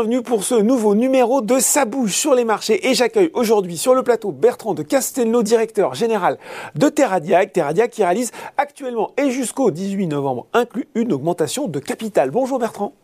[0.00, 3.94] Bienvenue pour ce nouveau numéro de Ça bouge sur les marchés et j'accueille aujourd'hui sur
[3.94, 6.38] le plateau Bertrand de Castelnau, directeur général
[6.74, 7.52] de Terradiac.
[7.52, 12.30] Terradiac qui réalise actuellement et jusqu'au 18 novembre inclus une augmentation de capital.
[12.30, 12.94] Bonjour Bertrand.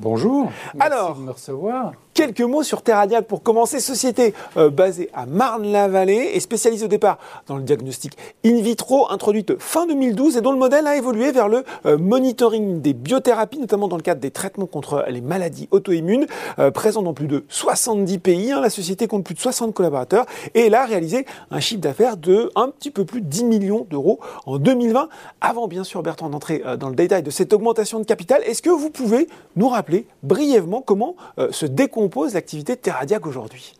[0.00, 0.50] Bonjour.
[0.74, 1.92] Merci Alors, de me recevoir.
[2.12, 3.78] Quelques mots sur Terradiac pour commencer.
[3.78, 9.56] Société euh, basée à Marne-la-Vallée et spécialisée au départ dans le diagnostic in vitro, introduite
[9.60, 13.86] fin 2012 et dont le modèle a évolué vers le euh, monitoring des biothérapies, notamment
[13.86, 16.26] dans le cadre des traitements contre les maladies auto-immunes,
[16.58, 18.50] euh, présent dans plus de 70 pays.
[18.50, 18.60] Hein.
[18.60, 22.50] La société compte plus de 60 collaborateurs et elle a réalisé un chiffre d'affaires de
[22.56, 25.08] un petit peu plus de 10 millions d'euros en 2020.
[25.40, 28.70] Avant bien sûr Bertrand d'entrer dans le détail de cette augmentation de capital, est-ce que
[28.70, 31.14] vous pouvez nous rappeler brièvement comment
[31.50, 33.74] se décompose compose l'activité de Terradiac aujourd'hui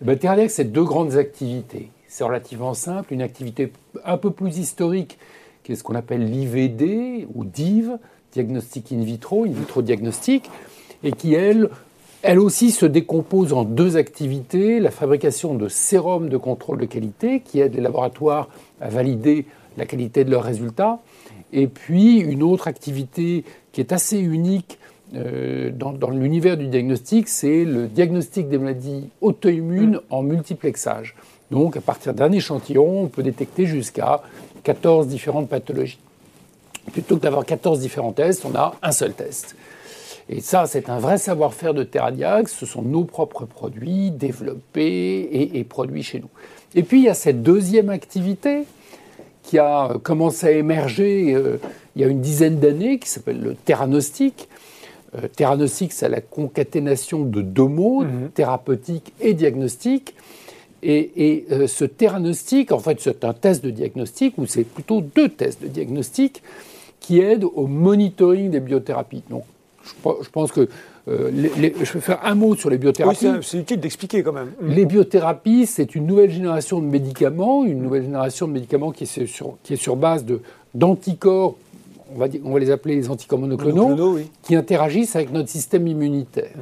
[0.00, 1.90] eh ben, c'est deux grandes activités.
[2.06, 3.12] C'est relativement simple.
[3.12, 3.72] Une activité
[4.04, 5.18] un peu plus historique,
[5.64, 7.98] qui est ce qu'on appelle l'IVD ou DIV,
[8.32, 10.48] diagnostic in vitro, in vitro diagnostic,
[11.02, 11.70] et qui, elle,
[12.22, 14.78] elle aussi se décompose en deux activités.
[14.78, 18.48] La fabrication de sérums de contrôle de qualité, qui aide les laboratoires
[18.80, 19.44] à valider
[19.76, 21.00] la qualité de leurs résultats.
[21.52, 24.78] Et puis une autre activité qui est assez unique,
[25.14, 30.00] euh, dans, l'univers du diagnostic, c'est le diagnostic des maladies auto-immunes mm.
[30.10, 31.14] en multiplexage.
[31.50, 34.22] Donc, à partir d'un échantillon, on peut détecter jusqu'à
[34.64, 35.98] 14 différentes pathologies.
[36.92, 39.56] Plutôt que d'avoir 14 différents tests, on a un seul test.
[40.28, 42.50] Et ça, c'est un vrai savoir-faire de Terradiac.
[42.50, 46.28] Ce sont nos propres produits développés et, produits chez nous.
[46.74, 48.64] Et puis, il y a cette deuxième activité
[49.42, 51.56] qui a commencé à émerger euh,
[51.96, 54.48] il y a une dizaine d'années, qui s'appelle le Terranostic,
[55.16, 58.30] euh, c'est la concaténation de deux mots, mhm.
[58.34, 60.14] thérapeutique et diagnostic.
[60.82, 65.28] Et, euh, ce theranostic, en fait, c'est un test de diagnostic, ou c'est plutôt deux
[65.28, 66.42] tests de diagnostic
[67.00, 69.24] qui aident au monitoring des biothérapies.
[69.28, 69.44] Donc,
[69.84, 70.68] je, pense que
[71.08, 73.26] euh, je vais faire un mot sur les biothérapies.
[73.26, 74.52] Oui, c'est utile d'expliquer quand même.
[74.60, 79.26] Les biothérapies, c'est une nouvelle génération de médicaments, une nouvelle génération de médicaments qui est
[79.26, 80.24] sur, qui est sur base
[80.74, 81.56] d'anticorps
[82.14, 86.56] on va, on va les appeler les anticorps monoclonaux, qui interagissent avec notre système immunitaire.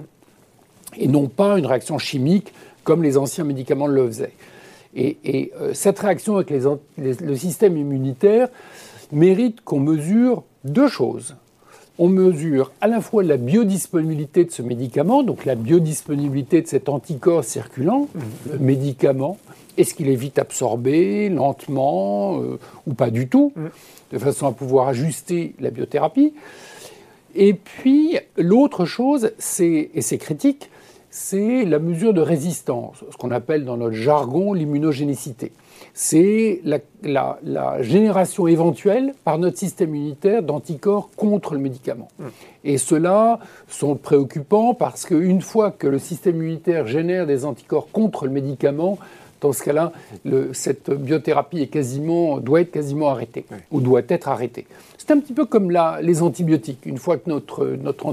[0.97, 2.53] Et non pas une réaction chimique
[2.85, 4.33] comme les anciens médicaments le faisaient.
[4.95, 6.51] Et, euh, cette réaction avec
[6.97, 8.49] le système immunitaire
[9.13, 11.37] mérite qu'on mesure deux choses.
[11.99, 16.89] On mesure à la fois la biodisponibilité de ce médicament, donc la biodisponibilité de cet
[16.89, 18.21] anticorps circulant, mmh.
[18.53, 19.39] le médicament,
[19.79, 23.67] est-ce qu'il est vite absorbé, lentement, euh, ou pas du tout mmh
[24.13, 26.33] de façon à pouvoir ajuster la biothérapie?
[27.35, 30.71] Et puis, l'autre chose, c'est, et c'est critique,
[31.19, 35.51] c'est la mesure de résistance, ce qu'on appelle dans notre jargon l'immunogénicité.
[35.95, 37.39] C'est la,
[37.81, 42.09] génération éventuelle par notre système immunitaire d'anticorps contre le médicament.
[42.19, 42.25] Mmh.
[42.65, 48.27] Et ceux-là sont préoccupants parce qu'une fois que le système immunitaire génère des anticorps contre
[48.27, 48.99] le médicament,
[49.41, 49.93] dans ce cas-là,
[50.53, 54.67] cette biothérapie est quasiment, doit être quasiment arrêtée, ou doit être arrêtée.
[54.99, 55.71] C'est un petit peu comme
[56.03, 56.85] les antibiotiques.
[56.85, 58.05] Une fois que notre, notre,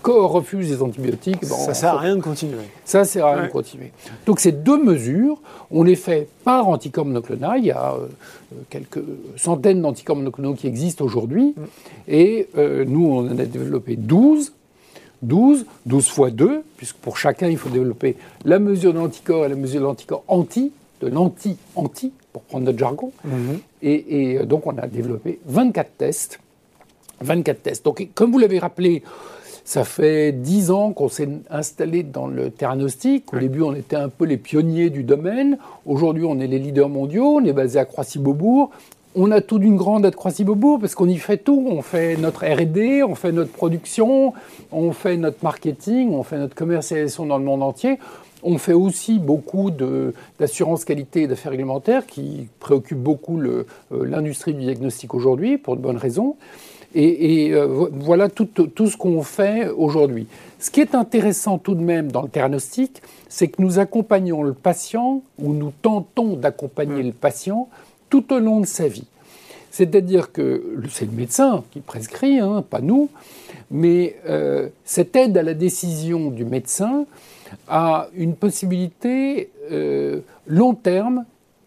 [0.00, 1.44] corps refuse les antibiotiques...
[1.44, 2.56] ça ne sert à rien de continuer.
[2.86, 3.92] Ça ne sert à rien de continuer.
[4.24, 7.58] Donc ces deux mesures, on les fait par anticorps monoclonal.
[7.58, 8.06] Il y a euh,
[8.70, 9.02] quelques
[9.36, 11.54] centaines d'anticorps monoclonaux qui existent aujourd'hui.
[11.56, 11.62] Mm.
[12.08, 14.52] Et euh, nous, on en a développé 12
[15.22, 19.48] 12, 12 fois 2, puisque pour chacun, il faut développer la mesure de l'anticorps et
[19.48, 23.12] la mesure de l'anticorps anti, de l'anti-anti, pour prendre notre jargon.
[23.24, 23.58] Mhm.
[23.82, 26.40] Et, euh, donc, on a développé 24 tests.
[27.20, 27.84] 24 tests.
[27.84, 29.02] Donc, comme vous l'avez rappelé,
[29.64, 33.32] ça fait 10 ans qu'on s'est installé dans le theranostic.
[33.32, 35.58] Au début, on était un peu les pionniers du domaine.
[35.86, 37.36] Aujourd'hui, on est les leaders mondiaux.
[37.36, 38.70] On est basé à Croissy-Beaubourg
[39.14, 41.66] on a tout d'une grande à Croissy-Beaubourg parce qu'on y fait tout.
[41.68, 44.32] On fait notre R&D, on fait notre production,
[44.70, 47.98] on fait notre marketing, on fait notre commercialisation dans le monde entier.
[48.42, 49.70] On fait aussi beaucoup
[50.40, 55.82] d'assurance qualité et d'affaires réglementaires qui préoccupent beaucoup euh, l'industrie du diagnostic aujourd'hui pour de
[55.82, 56.36] bonnes raisons.
[56.94, 60.26] Et, euh, voilà tout, ce qu'on fait aujourd'hui.
[60.58, 64.52] Ce qui est intéressant tout de même dans le diagnostic, c'est que nous accompagnons le
[64.52, 67.06] patient, ou nous tentons d'accompagner mmh.
[67.06, 67.68] le patient
[68.12, 69.06] tout au long de sa vie.
[69.70, 73.08] C'est-à-dire que c'est le médecin qui prescrit, hein, pas nous,
[73.70, 77.06] mais euh, cette aide à la décision du médecin
[77.68, 81.24] a une possibilité euh, long terme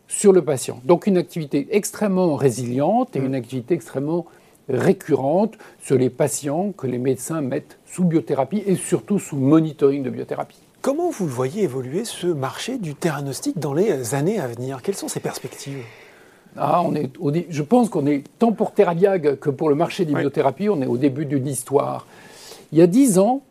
[0.08, 0.80] sur le patient.
[0.86, 4.28] Donc une activité extrêmement résiliente et une activité extrêmement
[4.70, 10.12] récurrente sur les patients que les médecins mettent sous biothérapie et surtout sous monitoring de
[10.12, 10.60] biothérapie.
[10.84, 14.84] Comment vous voyez évoluer ce marché du theranostic dans les années à venir?
[14.84, 15.84] Quelles sont ses perspectives?
[16.58, 20.14] Ah, on est, je pense qu'on est, tant pour Terradiag que pour le marché des
[20.14, 22.08] biothérapies, on est au début d'une histoire.
[22.72, 23.42] Il y a dix ans,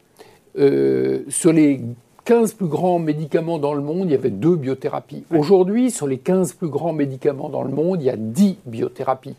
[0.57, 1.81] sur les
[2.25, 5.25] 15 plus grands médicaments dans le monde, il y avait deux biothérapies.
[5.31, 9.37] Aujourd'hui, sur les 15 plus grands médicaments dans le monde, il y a 10 biothérapies.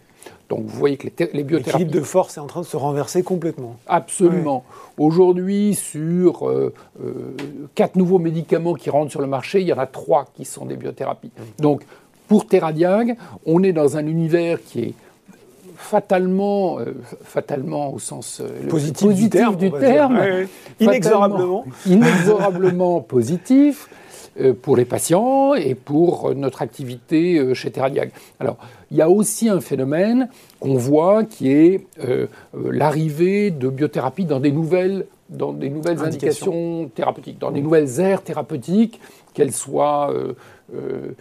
[0.50, 1.66] Donc vous voyez que les, biothérapies...
[1.66, 3.78] L'équilibre de force est en train de se renverser complètement.
[3.88, 4.64] Absolument.
[4.98, 6.74] Aujourd'hui, sur euh,
[7.04, 7.36] euh,
[7.74, 10.66] quatre nouveaux médicaments qui rentrent sur le marché, il y en a trois qui sont
[10.66, 11.32] des biothérapies.
[11.60, 11.84] Donc
[12.28, 14.94] pour Teradiag, on est dans un univers qui est
[15.76, 16.94] fatalement, euh,
[17.24, 20.20] fatalement au sens euh, positif, du terme,
[20.80, 23.90] inexorablement, inexorablement positif
[24.40, 28.12] euh, pour les patients et pour notre activité chez Teradiag.
[28.40, 28.58] Alors,
[28.92, 30.30] il y a aussi un phénomène
[30.60, 31.86] qu'on voit qui est
[32.54, 36.90] l'arrivée de biothérapie dans des nouvelles dans des nouvelles indications.
[36.94, 39.00] thérapeutiques, dans des nouvelles aires thérapeutiques,
[39.34, 40.34] qu'elles soient euh,
[40.74, 41.16] euh,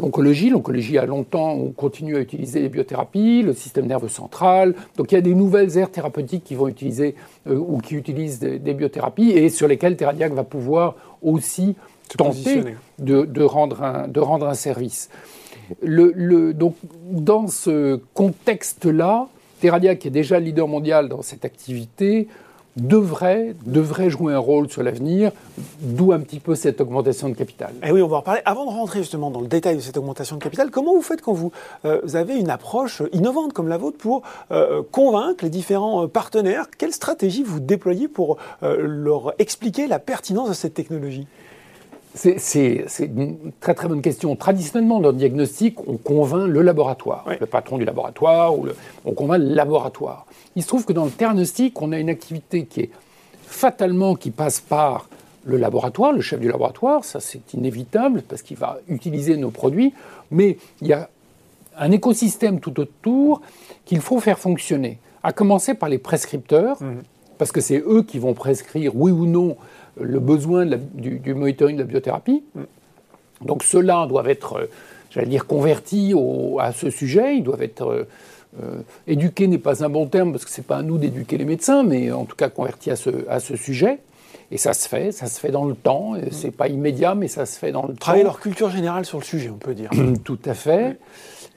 [0.00, 0.50] l'oncologie.
[0.50, 4.74] L'oncologie a longtemps, on continue à utiliser les biothérapies, le système nerveux central.
[4.96, 7.14] Donc il y a des nouvelles aires thérapeutiques qui vont utiliser
[7.48, 11.74] euh, ou qui utilisent des, biothérapies et sur lesquelles Teradiac va pouvoir aussi
[12.16, 12.62] tenter
[12.98, 15.08] de, rendre un, de rendre un service.
[15.82, 16.76] Le, donc,
[17.10, 19.28] dans ce contexte-là,
[19.60, 22.28] Teradiac est déjà leader mondial dans cette activité
[22.78, 23.54] devrait,
[24.10, 25.32] jouer un rôle sur l'avenir,
[25.80, 27.70] d'où un petit peu cette augmentation de capital.
[27.82, 28.40] Et eh oui, on va en reparler.
[28.44, 31.22] Avant de rentrer justement dans le détail de cette augmentation de capital, comment vous faites
[31.22, 31.52] quand vous,
[31.84, 36.66] euh, avez une approche innovante comme la vôtre pour euh, convaincre les différents euh, partenaires?
[36.76, 41.26] Quelle stratégie vous déployez pour leur expliquer la pertinence de cette technologie?
[42.18, 44.34] C'est une très très bonne question.
[44.34, 48.66] Traditionnellement, dans le diagnostic, on convainc le laboratoire, le patron du laboratoire, ou
[49.04, 50.26] on convainc le laboratoire.
[50.56, 52.90] Il se trouve que dans le diagnostic, on a une activité qui est
[53.46, 55.08] fatalement qui passe par
[55.44, 59.94] le laboratoire, le chef du laboratoire, ça c'est inévitable parce qu'il va utiliser nos produits,
[60.30, 61.08] mais il y a
[61.78, 63.40] un écosystème tout autour
[63.86, 66.96] qu'il faut faire fonctionner, à commencer par les prescripteurs, mmh.
[67.38, 69.56] parce que c'est eux qui vont prescrire oui ou non
[70.00, 72.42] le besoin du, monitoring de la biothérapie.
[73.44, 74.66] Donc ceux-là doivent être, euh,
[75.10, 76.14] j'allais dire, convertis
[76.58, 77.86] à ce sujet, ils doivent être...
[77.86, 78.08] Euh,
[78.62, 81.36] euh, éduqués n'est pas un bon terme parce que ce n'est pas à nous d'éduquer
[81.36, 83.98] les médecins, mais en tout cas convertis à ce, à ce sujet.
[84.50, 86.14] Et ça se fait, ça se fait dans le temps.
[86.30, 88.00] C'est pas immédiat, mais ça se fait dans le temps.
[88.00, 89.90] Travailler leur culture générale sur le sujet, on peut dire.
[90.24, 90.98] Tout à fait.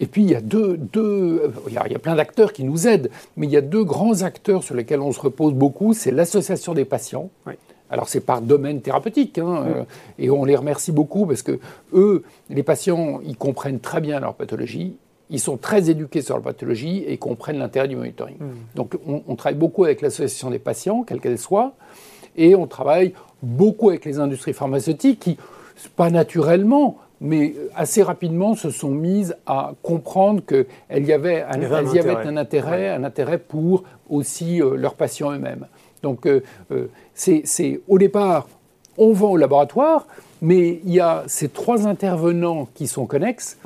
[0.01, 2.51] Et puis il y a deux, deux il, y a, il y a plein d'acteurs
[2.51, 5.53] qui nous aident, mais il y a deux grands acteurs sur lesquels on se repose
[5.53, 5.93] beaucoup.
[5.93, 7.29] C'est l'association des patients.
[7.47, 7.53] Oui.
[7.91, 9.83] Alors c'est par domaine thérapeutique, hein, euh,
[10.17, 11.59] et on les remercie beaucoup parce que
[11.93, 14.95] eux, les patients, ils comprennent très bien leur pathologie,
[15.29, 18.37] ils sont très éduqués sur leur pathologie et comprennent l'intérêt du monitoring.
[18.75, 21.73] Donc on, travaille beaucoup avec l'association des patients, quelle qu'elle soit,
[22.37, 25.37] et on travaille beaucoup avec les industries pharmaceutiques qui,
[25.95, 31.99] pas naturellement, mais assez rapidement se sont mises à comprendre qu'il y avait un, y
[31.99, 35.67] avait un, intérêt, un intérêt, pour aussi euh, leurs patients eux-mêmes.
[36.03, 38.47] Donc euh, euh, c'est au départ,
[38.97, 40.07] on vend au laboratoire,
[40.41, 43.57] mais il y a ces trois intervenants qui sont connexes.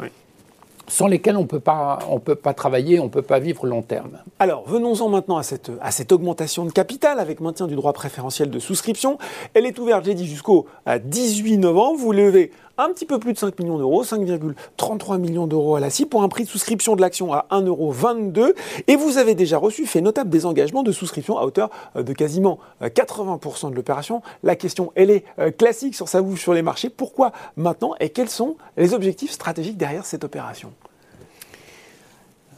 [0.88, 4.20] sans lesquels on ne peut pas travailler, on ne peut pas vivre long terme.
[4.38, 8.52] Alors, venons-en maintenant à cette, à cette augmentation de capital avec maintien du droit préférentiel
[8.52, 9.18] de souscription.
[9.56, 11.98] Elle est ouverte, j'ai dit, jusqu'au 18 novembre.
[11.98, 15.90] Vous levez un petit peu plus de 5 millions d'euros, 5,33 millions d'euros à la
[15.90, 18.54] CIE pour un prix de souscription de l'action à 1,22 euros.
[18.88, 22.14] Et vous avez déjà reçu, fait notable, des engagements de souscription à hauteur euh, de
[22.14, 24.22] quasiment 80% euh, de l'opération.
[24.44, 26.90] La question, elle est euh, classique sur sa bouche sur les marchés.
[26.90, 30.72] Pourquoi maintenant et quels sont les objectifs stratégiques derrière cette opération?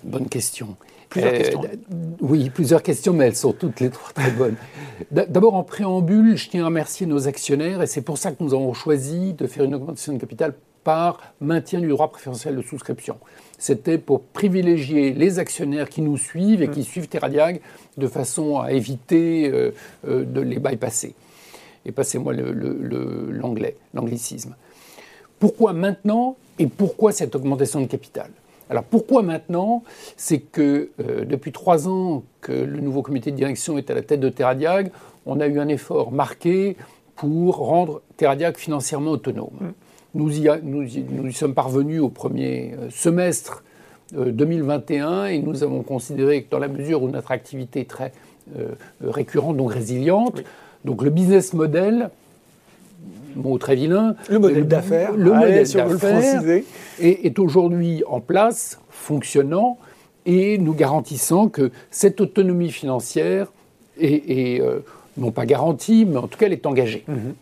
[0.03, 0.75] Bonne question.
[1.09, 1.61] Plusieurs euh, questions.
[2.21, 4.55] Oui, plusieurs questions, mais elles sont toutes les trois très bonnes.
[5.11, 8.53] D'abord, en préambule, je tiens à remercier nos actionnaires, et c'est pour ça que nous
[8.53, 13.17] avons choisi de faire une augmentation de capital par maintien du droit préférentiel de souscription.
[13.57, 16.83] C'était pour privilégier les actionnaires qui nous suivent et qui mm.
[16.83, 17.59] suivent Terradiag
[17.97, 19.71] de façon à éviter euh,
[20.07, 21.13] euh, de les bypasser.
[21.85, 24.55] Et passez-moi l'anglais, l'anglicisme.
[25.39, 28.29] Pourquoi maintenant et pourquoi cette augmentation de capital?
[28.69, 29.83] Alors pourquoi maintenant?
[30.17, 34.01] C'est que euh, depuis trois ans que le nouveau comité de direction est à la
[34.01, 34.91] tête de Terradiag,
[35.25, 36.75] on a eu un effort marqué
[37.15, 39.57] pour rendre Terradiag financièrement autonome.
[39.59, 39.73] Mm.
[40.15, 43.63] Nous, y nous, y, sommes parvenus au premier euh, semestre
[44.13, 48.13] 2021 euh, et nous avons considéré que dans la mesure où notre activité est très
[49.01, 50.41] récurrente, donc résiliente,
[50.85, 52.09] donc le business model
[53.35, 54.15] mot très vilain.
[54.29, 55.13] Le modèle d'affaires.
[55.13, 56.43] Le modèle d'affaires
[56.99, 59.77] est, est aujourd'hui en place, fonctionnant,
[60.25, 63.47] et nous garantissant que cette autonomie financière
[63.99, 64.79] est, euh,
[65.17, 67.03] non pas garantie, mais en tout cas elle est engagée.
[67.07, 67.33] Mhm.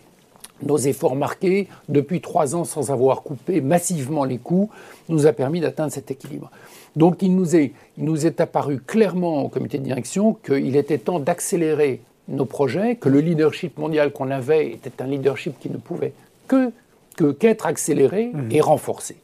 [0.63, 4.69] Nos efforts marqués depuis trois ans sans avoir coupé massivement les coûts
[5.09, 6.49] nous a permis d'atteindre cet équilibre.
[6.95, 10.97] Donc il nous est, il nous est apparu clairement au comité de direction qu'il était
[10.97, 15.77] temps d'accélérer nos projets, que le leadership mondial qu'on avait était un leadership qui ne
[15.77, 16.13] pouvait
[16.47, 16.71] que
[17.39, 18.51] qu'être accéléré mmh.
[18.51, 19.15] et renforcé.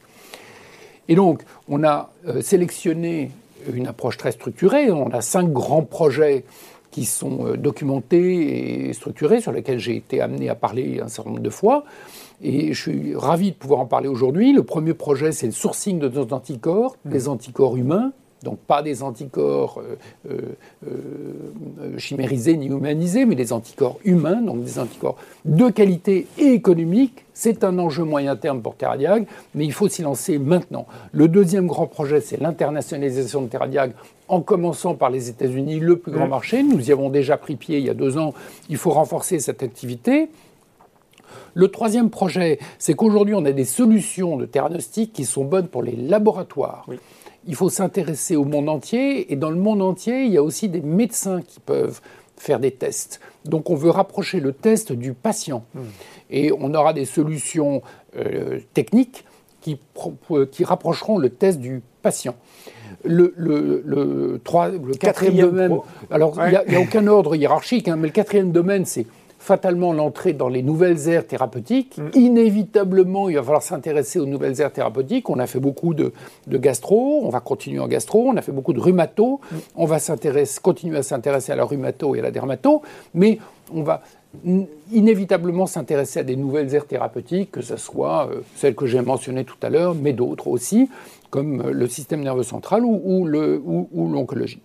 [1.08, 3.30] Et donc, on a euh, sélectionné
[3.72, 4.90] une approche très structurée.
[4.90, 6.44] On a cinq grands projets
[6.90, 11.30] qui sont euh, documentés et structurés, sur lesquels j'ai été amené à parler un certain
[11.30, 11.84] nombre de fois.
[12.42, 14.52] Et je suis ravi de pouvoir en parler aujourd'hui.
[14.52, 17.10] Le premier projet, c'est le sourcing de nos anticorps, mmh.
[17.10, 18.12] des anticorps humains,
[18.42, 19.98] donc pas des anticorps euh,
[20.30, 20.40] euh,
[20.86, 27.24] euh, chimérisés ni humanisés, mais des anticorps humains, donc des anticorps de qualité et économique.
[27.34, 30.86] C'est un enjeu moyen terme pour Terradiag, mais il faut s'y lancer maintenant.
[31.12, 33.92] Le deuxième grand projet, c'est l'internationalisation de Terradiag,
[34.28, 36.30] en commençant par les États-Unis, le plus grand mmh.
[36.30, 36.62] marché.
[36.62, 38.34] Nous y avons déjà pris pied il y a deux ans.
[38.68, 40.28] Il faut renforcer cette activité.
[41.54, 45.82] Le troisième projet, c'est qu'aujourd'hui, on a des solutions de diagnostic qui sont bonnes pour
[45.82, 46.86] les laboratoires
[47.46, 50.68] il faut s'intéresser au monde entier, et dans le monde entier, il y a aussi
[50.68, 52.00] des médecins qui peuvent
[52.36, 53.20] faire des tests.
[53.44, 55.64] Donc on veut rapprocher le test du patient.
[55.74, 55.80] Hmm.
[56.30, 57.82] Et on aura des solutions
[58.16, 59.24] euh, techniques
[59.60, 59.78] qui,
[60.50, 62.34] qui, rapprocheront le test du patient.
[63.04, 65.78] Le, le, le, le quatrième, domaine,
[66.10, 69.06] alors il n'y a, aucun ordre hiérarchique, hein, mais le quatrième domaine, c'est
[69.42, 71.98] fatalement l'entrée dans les nouvelles aires thérapeutiques.
[71.98, 72.10] Mm.
[72.14, 75.28] Inévitablement, il va falloir s'intéresser aux nouvelles aires thérapeutiques.
[75.28, 76.12] On a fait beaucoup de,
[76.46, 79.56] gastro, on va continuer en gastro, on a fait beaucoup de rhumato, mm.
[79.74, 79.98] on va
[80.62, 82.82] continuer à s'intéresser à la rhumato et à la dermato,
[83.14, 83.38] mais
[83.74, 84.02] on va
[84.92, 89.44] inévitablement s'intéresser à des nouvelles aires thérapeutiques, que ce soit euh, celles que j'ai mentionnées
[89.44, 90.88] tout à l'heure, mais d'autres aussi,
[91.30, 94.60] comme euh, le système nerveux central ou, ou l'oncologie.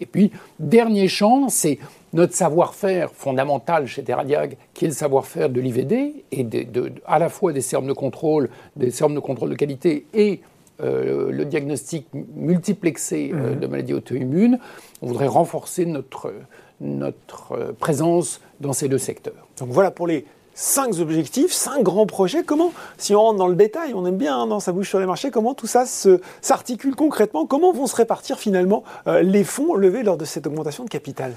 [0.00, 1.78] Et puis, dernier champ, c'est
[2.16, 7.28] notre savoir-faire fondamental chez Terradiag, qui est le savoir-faire de l'IVD, et de, à la
[7.28, 10.40] fois des sermes de contrôle, des sermes de contrôle de qualité et
[10.82, 13.60] euh, le diagnostic multiplexé euh, mmh.
[13.60, 14.58] de maladies auto-immunes.
[15.02, 16.32] On voudrait renforcer notre,
[16.80, 19.46] notre euh, présence dans ces deux secteurs.
[19.58, 22.42] Donc voilà pour les cinq objectifs, cinq grands projets.
[22.42, 24.98] Comment, si on rentre dans le détail, on aime bien hein, dans sa bouche sur
[24.98, 27.46] les marchés, comment tout ça s'articule concrètement?
[27.46, 31.32] Comment vont se répartir finalement euh, les fonds levés lors de cette augmentation de capital?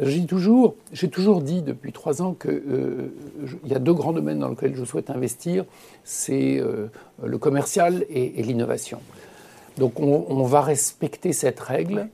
[0.00, 3.08] J'ai toujours, j'ai toujours dit depuis trois ans qu'il euh,
[3.66, 5.64] y a deux grands domaines dans lesquels je souhaite investir,
[6.04, 6.86] c'est euh,
[7.22, 9.00] le commercial et, l'innovation.
[9.76, 12.08] Donc on, va respecter cette règle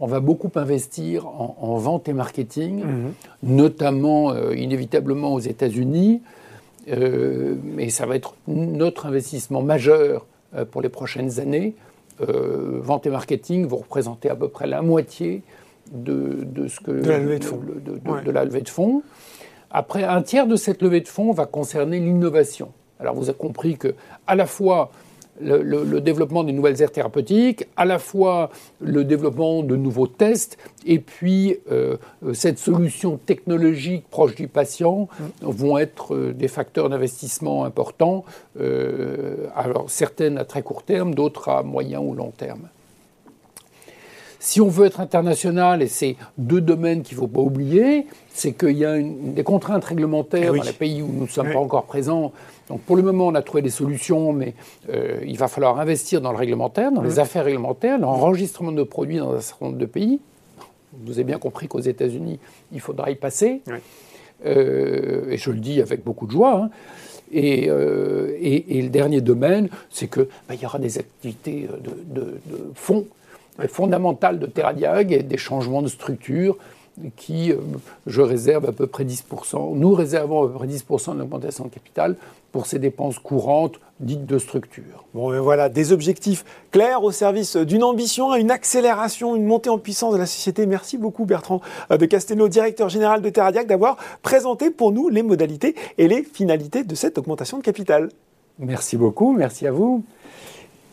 [0.00, 3.12] on va beaucoup investir en, vente et marketing, mhm.
[3.42, 6.22] notamment euh, inévitablement aux États-Unis.
[6.86, 10.24] Mais ça va être notre investissement majeur
[10.70, 11.74] pour les prochaines années.
[12.20, 15.42] vente et marketing vont représenter à peu près la moitié
[15.92, 17.60] de, ce que de la levée de fonds.
[18.24, 19.02] de la levée de fonds.
[19.70, 22.72] Après, un tiers de cette levée de fonds va concerner l'innovation.
[23.00, 23.94] Alors vous avez compris que
[24.26, 24.90] à la fois
[25.40, 30.98] le, développement des nouvelles aires thérapeutiques, à la fois le développement de nouveaux tests, et
[30.98, 31.96] puis euh,
[32.32, 35.08] cette solution technologique proche du patient
[35.40, 38.24] vont être euh, des facteurs d'investissement importants,
[38.60, 42.68] euh, alors certaines à très court terme, d'autres à moyen ou long terme.
[44.40, 48.52] Si on veut être international, et c'est deux domaines qu'il ne faut pas oublier, c'est
[48.52, 51.58] qu'il y a des contraintes réglementaires eh dans les pays où nous ne sommes pas
[51.58, 52.32] encore présents.
[52.68, 54.54] Donc pour le moment, on a trouvé des solutions, mais
[54.90, 59.18] euh, il va falloir investir dans le réglementaire, dans les affaires réglementaires, l'enregistrement de produits
[59.18, 60.20] dans un certain nombre de pays.
[61.04, 62.38] Vous avez bien compris qu'aux États-Unis,
[62.72, 63.62] il faudra y passer.
[64.46, 66.62] Euh, et je le dis avec beaucoup de joie.
[66.62, 66.70] Hein.
[67.34, 72.70] Euh, et, le dernier domaine, c'est qu'il bah, y aura des activités de, de, de
[72.74, 73.04] fonds
[73.66, 76.56] fondamentales de Terradiag et des changements de structure
[77.16, 77.56] qui, euh,
[78.06, 81.70] je réserve à peu près 10%, nous réservons à peu près 10% de l'augmentation de
[81.70, 82.16] capital
[82.52, 85.04] pour ces dépenses courantes dites de structure.
[85.12, 89.78] Bon, ben voilà, des objectifs clairs au service d'une ambition, une accélération, une montée en
[89.78, 90.66] puissance de la société.
[90.66, 91.60] Merci beaucoup Bertrand
[91.90, 96.84] de Castelnau, directeur général de Terradiac, d'avoir présenté pour nous les modalités et les finalités
[96.84, 98.08] de cette augmentation de capital.
[98.58, 100.02] Merci beaucoup, merci à vous.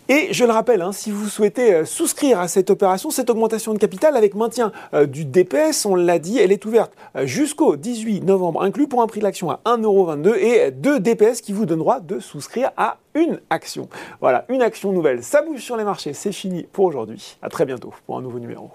[0.07, 3.73] Et je le rappelle, hein, si vous souhaitez euh, souscrire à cette opération, cette augmentation
[3.73, 7.75] de capital avec maintien euh, du DPS, on l'a dit, elle est ouverte euh, jusqu'au
[7.75, 11.65] 18 novembre inclus pour un prix de l'action à 1,22€ et deux DPS qui vous
[11.65, 13.89] donnent droit de souscrire à une action.
[14.21, 15.23] Voilà, une action nouvelle.
[15.23, 17.37] Ça bouge sur les marchés, c'est fini pour aujourd'hui.
[17.41, 18.69] À très bientôt pour un nouveau numéro.